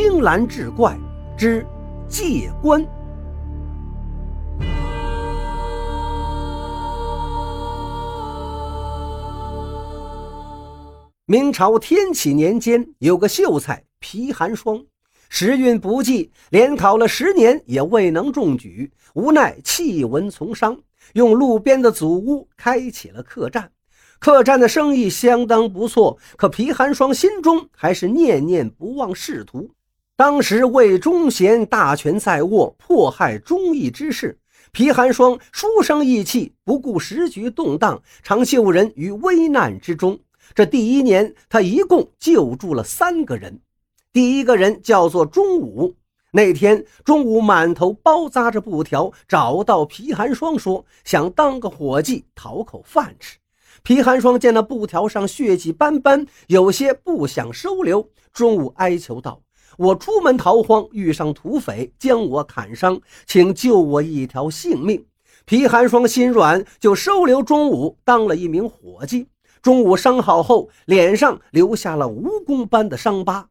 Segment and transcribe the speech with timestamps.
[0.00, 0.96] 青蓝志怪
[1.36, 1.66] 之
[2.08, 2.80] 借官。
[11.26, 14.84] 明朝天启年间，有个秀才皮寒霜，
[15.28, 20.78] 时运不济，连考了十年也未能中举，无奈弃文从商，
[21.14, 23.72] 用路边的祖屋开起了客栈。
[24.20, 29.68] 客栈的生意相当不错，可皮寒霜心中还是念念不忘仕途。
[30.18, 34.36] 当时魏忠贤大权在握，迫害忠义之士，
[34.72, 40.18] 皮寒霜书生意气，不顾时局动荡，常救人于危难之中。
[40.56, 43.60] 这第一年，他一共救助了三个人。
[44.12, 45.94] 第一个人叫做钟武。
[46.32, 53.38] 那天，钟武满头包扎着布条，找到皮寒霜，说想当个伙计，讨口饭吃。
[53.84, 58.10] 皮寒霜见那布条上血迹斑斑，有些不想收留。
[58.32, 59.40] 钟武哀求道
[59.78, 65.06] ：“我出门逃荒，遇上土匪，将我砍伤，请救我一条性命。”
[65.46, 69.28] 皮寒霜心软，就收留钟武当了一名伙计。
[69.62, 73.48] 中午伤好后，脸上留下了蜈蚣般的伤疤。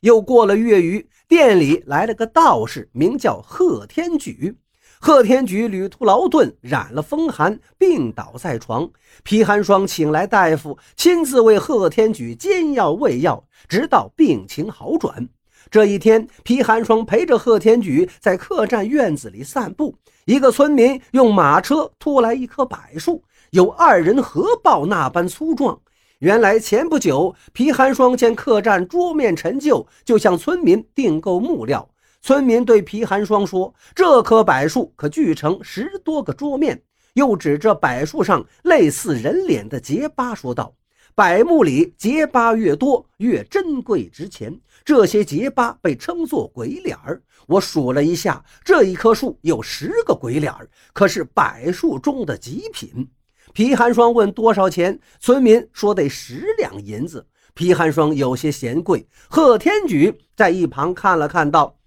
[0.00, 4.56] 又过了月余，店里来了个道士，名叫贺天举。
[5.00, 8.88] 贺天举旅途劳顿，染了风寒，病倒在床。
[9.24, 15.28] 皮寒霜请来大夫，亲自为贺天举煎药喂药，直到病情好转。
[15.74, 19.92] 这一天，皮寒霜陪着贺天举在客栈院子里散步，
[20.24, 23.24] 一个村民用马车拖来一棵柏树。
[23.50, 25.76] 有二人合抱那般粗壮。
[26.20, 31.90] 原来前不久，皮寒霜见客栈桌面陈旧，就向村民订购木料。
[32.22, 36.80] 村民对皮寒霜说：“这棵柏树可锯成十多个桌面。”
[37.14, 40.72] 又指着柏树上类似人脸的结疤说道
[41.16, 44.60] ：“柏木里结疤越多，越珍贵值钱。
[44.84, 47.22] 这些结疤被称作鬼脸儿。
[47.46, 53.08] 我数了一下，这一棵树有十个鬼脸儿，可是柏树中的极品。”
[53.54, 57.24] 皮寒霜问多少钱，村民说得十两银子。
[57.54, 59.06] 皮寒霜有些嫌贵。
[59.28, 61.78] 贺天举在一旁看了看，道：“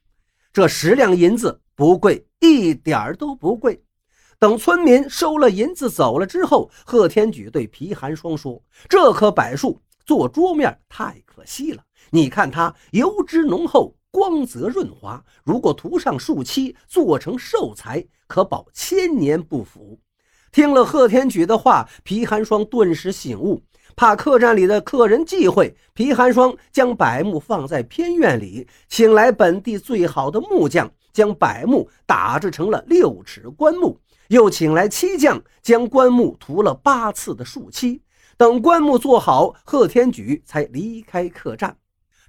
[0.53, 3.83] 这十两银子不贵，一点儿都不贵。”
[4.39, 11.81] 等村民收了银子走了之后，贺天举对皮寒霜说：“这棵柏树做桌面太可惜了，
[12.11, 19.99] 你看它油脂浓厚，光泽润滑，如果涂上树漆，做成寿材，可保千年不腐。”
[20.53, 23.59] 听了贺天举的话，皮寒霜顿时醒悟，
[23.95, 25.75] 怕客栈里的客人忌讳。
[25.95, 33.99] 皮寒霜将柏木放在偏院里，请来本地最好的木匠，将柏木打制成了六尺棺木，
[34.29, 38.01] 又请来漆匠将棺木涂了八次的树漆。
[38.37, 41.75] 等棺木做好，贺天举才离开客栈。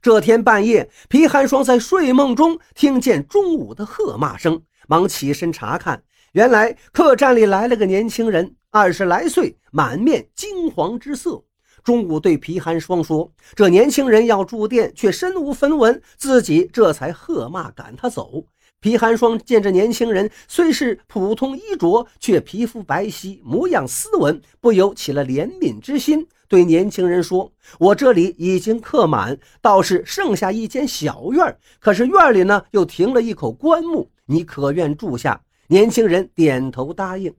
[0.01, 6.03] 这天半夜，皮寒霜在睡梦中听见中午的喝骂声，忙起身查看。
[6.33, 11.43] 原来客栈里来了个年轻人，二十来岁，满面金黄之色。
[11.83, 18.45] 中午对皮寒霜说：“这年轻人要住店，却身无分文，自己这才喝骂赶他走。”
[18.81, 27.51] 皮寒霜见这年轻人虽是普通衣着，却皮肤白皙，模样斯文，不由起了怜悯之心，对年轻人说
[27.81, 37.35] ：“我这里已经客满，倒是剩下一间小院，可是院里呢又停了一口棺木，你可愿住下？”年轻人点头答应。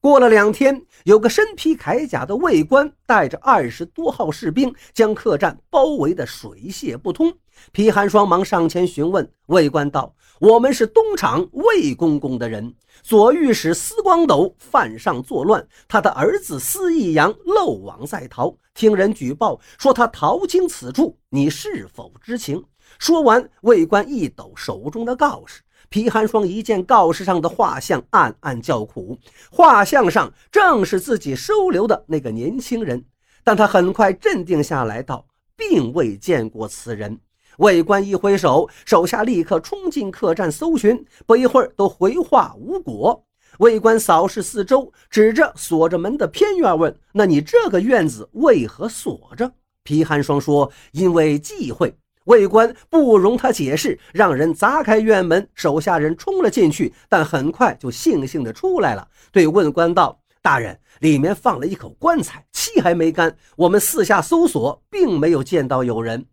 [0.00, 7.32] 过了两天，有个身披铠甲的卫官带着二十多号士兵，将客栈包围得水泄不通。
[7.70, 22.60] 皮寒霜忙上前询问，卫官道：“我们是东厂魏公公的人，左御史司光斗犯上作乱，他的儿子司义阳漏网在逃，听人举报说他逃经此处，你是否知情？”
[22.98, 25.62] 说完，魏官一抖手中的告示。
[25.88, 29.16] 皮寒霜一见告示上的画像，暗暗叫苦。
[29.48, 33.04] 画像上正是自己收留的那个年轻人，
[33.44, 35.24] 但他很快镇定下来，道
[35.56, 37.20] ：“并未见过此人。”
[37.62, 43.24] 卫官一挥手，手下立刻冲进客栈搜寻，不一会儿都回话无果。
[43.58, 49.52] 卫官扫视四周，指着锁着门的偏院问：“那你这个院子为何锁着？”
[49.84, 51.94] 皮寒霜说：“因为忌讳。”
[52.26, 63.36] 卫官不容他解释，让人砸开院门，手下人冲了进去，但很快就悻悻地出来了，对问官道：“大人，里面放了一口棺材，漆还没干。
[63.54, 66.26] 我们四下搜索，并没有见到有人。”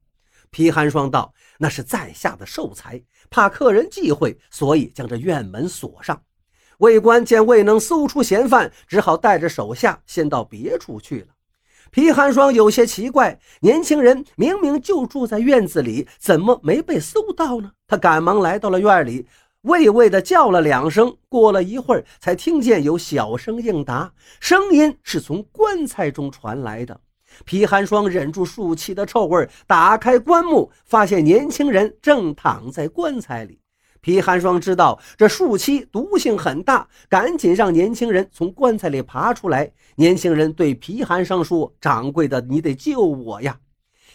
[0.52, 6.22] 皮寒霜道：“那是在下的寿材，怕客人忌讳，所以将这院门锁上。”
[6.80, 11.28] 魏官见未能搜出嫌犯，只好带着手下先到别处去了。
[11.92, 17.72] 皮寒霜有些奇怪，年轻人明明就住在院子里，怎么没被搜到呢？
[17.88, 19.28] 他赶忙来到了院里，
[19.64, 21.18] 畏畏地叫了两声。
[21.28, 27.02] 过了一会儿，才听见有小声应答，声音是从棺材中传来的。
[27.46, 33.60] 皮寒霜忍住树气的臭味，打开棺木，发现年轻人正躺在棺材里。
[34.02, 39.70] 皮寒霜知道这树漆毒性很大，赶紧让年轻人从棺材里爬出来。
[39.96, 43.60] 年轻人对皮寒霜说：“掌柜的，你得救我呀！”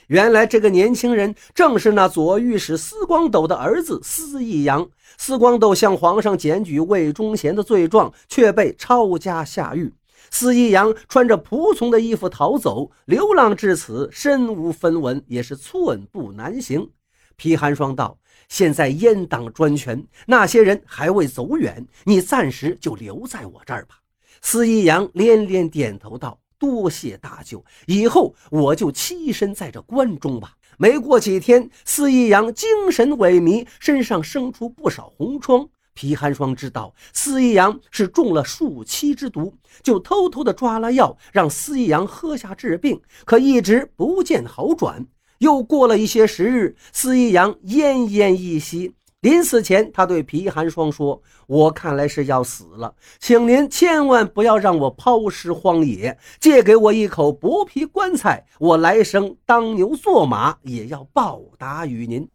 [0.09, 4.89] 原来这个年轻人正是那左御史司光斗的儿子司义阳。
[5.17, 9.93] 司光斗向皇上检举魏忠贤的罪状，却被抄家下狱。
[10.31, 16.91] 司义阳穿着仆从的衣服逃走，流浪至此，身无分文，也是寸步难行。
[17.37, 18.19] 皮寒霜道。
[18.47, 23.97] 现在阉党专权，那些人还未走远，你暂时就留在我这儿吧。
[24.43, 35.67] 司义阳连连点头道：“多谢大舅，以后我就栖身在这关中吧。”没过几天，司义阳精神萎靡，身上生出不少红疮。
[35.95, 45.07] 皮寒霜知道司一阳是中了树栖之毒，就偷偷的抓了药，让司一阳喝下治病，可一直不见好转。
[45.39, 48.95] 又过了一些时日，司一阳奄奄一息。
[49.21, 62.29] 临死前，他对皮寒霜说：“我看来是要死了，请您千万不要让我抛尸荒野，借给我一口薄皮棺材，我来生当牛做马也要报答于您。”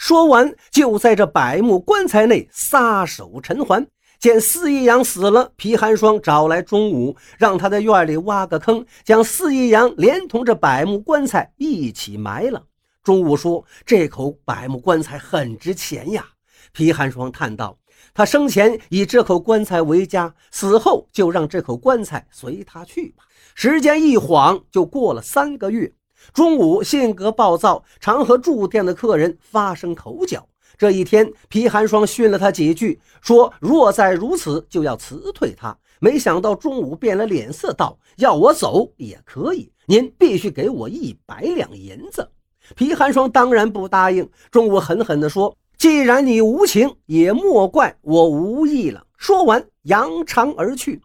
[0.00, 3.86] 说完，就在这百木棺材内撒手尘寰。
[4.18, 12.64] 见司义阳死了，皮寒霜找来钟武，让他在院里挖个坑，将司义阳连同这百木棺材一起埋了。
[13.02, 16.26] 钟武说：“这口百木棺材很值钱呀。”
[16.72, 17.76] 皮寒霜叹道
[18.14, 23.24] ：“他生前以这口棺材为家，死后就让这口棺材随他去吧。”
[23.54, 25.92] 时间一晃就过了三个月。
[26.32, 30.46] 中午性格暴躁，常和住店的客人发生口角。
[30.78, 35.76] 这一天，皮寒霜训了他几句，说若再如此，就要辞退他。
[35.98, 42.26] 没想到中午变了脸色，道：“要我走也可以，您必须给我一百两银子。”
[42.74, 44.26] 皮寒霜当然不答应。
[44.50, 51.02] 中午狠狠地说：“既然你无情，也莫怪我无义了。”说完，扬长而去。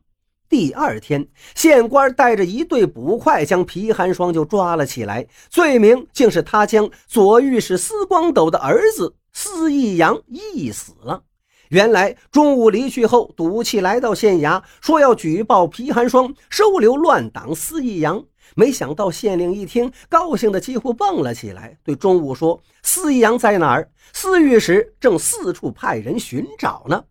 [0.48, 9.16] 第二天，县官带着一队捕快，将皮寒霜就抓了起来，罪名竟是他将左御史司光斗的儿子。
[9.34, 11.24] 司义阳缢死了。
[11.70, 18.24] 原来钟武离去后，赌气来到县衙，说要举报皮寒霜收留乱党司义阳。
[18.56, 27.04] 没想到县令一听，高兴的几乎蹦了起来，对钟武说：“司义阳在哪儿？”司御史正四处派人寻找呢。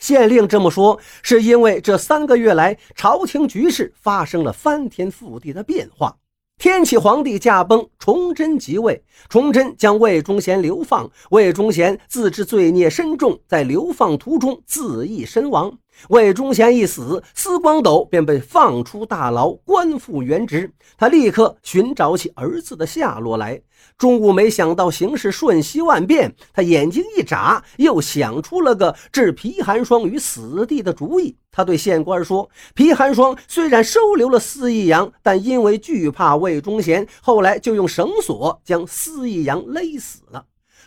[0.00, 6.16] 县令这么说，是因为这三个月来，朝廷局势发生了翻天覆地的变化。
[6.60, 9.02] 天启皇帝驾崩，崇祯即位。
[9.30, 15.72] 崇祯将魏忠贤流放，魏忠贤自知罪孽深重，在流放途中自缢身亡。
[16.10, 20.70] 魏忠贤一死，司光斗便被放出大牢，官复原职。
[20.98, 23.58] 他立刻寻找起儿子的下落来。
[23.96, 31.38] 钟武没想到形势瞬息万变，他眼睛一眨，又想出了个置皮寒霜于死地的主意。
[31.52, 40.44] 他对县官说：“皮寒霜虽然收留了司义阳，但因为惧怕魏忠贤，后来就用绳索将司义阳勒死了。”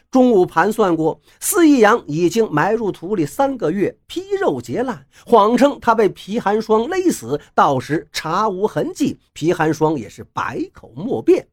[0.09, 11.47] 中午盘算过，司义阳已经埋入土里三个月，皮肉结烂，谎称他被皮寒霜勒死，到时查无痕迹，皮寒霜也是百口莫辩。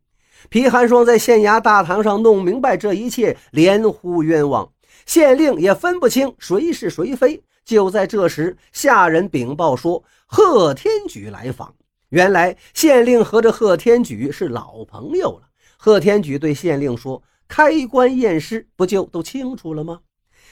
[0.51, 4.71] 皮寒霜在县衙大堂上弄明白这一切，连呼冤枉。
[5.07, 7.43] 县令也分不清谁是谁非。
[7.65, 11.75] 就在这时，下人禀报说，贺天举来访。
[12.11, 15.49] 原来县令和这贺天举是老朋友了。
[15.77, 17.23] 贺天举对县令说。
[17.53, 20.03] 开棺验尸，不就都清楚了吗？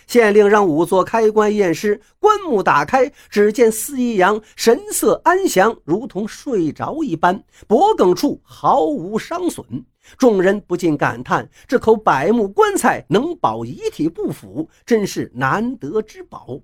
[0.09, 9.65] 县令让仵作开棺验尸，棺木打开，只见司一阳神色安详，如同睡着一般，脖颈处毫无伤损。
[10.17, 16.59] 众人不禁感叹：这口百木棺材能保遗体不腐，真是难得之宝。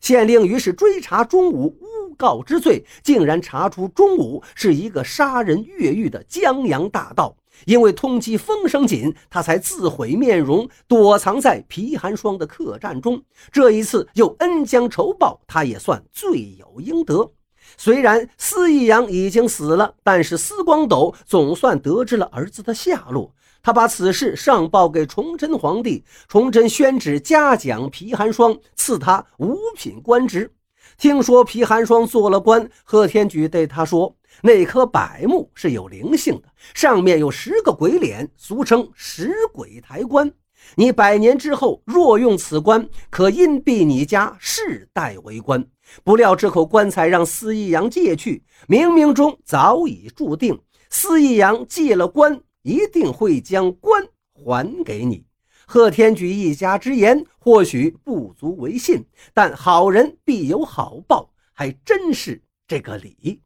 [0.00, 7.36] 县令于是追查钟武诬告之罪，竟然查出钟武是一个杀人越狱的江洋大盗。
[7.66, 13.22] 因为通缉风声紧，他才自毁面容，躲藏在皮寒霜的客栈中。
[13.52, 17.32] 这一次又恩将仇报，他也算罪有应得。
[17.76, 23.34] 虽然司义阳已经死了，但是司光斗总算得知了儿子的下落。
[23.62, 30.50] 他把此事上报给崇祯皇帝，崇祯宣旨嘉奖皮寒霜，赐他五品官职。
[30.96, 40.30] 听说皮寒霜做了官，贺天举对他说：“那棵柏木是有灵性的，上面有十个鬼脸，俗称十鬼抬棺。
[40.74, 45.64] 你百年之后若用此棺，可荫庇你家世代为官。”
[46.04, 55.24] 不料这口棺材让司义阳借去，冥冥中早已注定，司义阳借了棺，一定会将官还给你。
[55.66, 63.40] 贺天举一家之言或许不足为信，但好人必有好报，还真是这个理。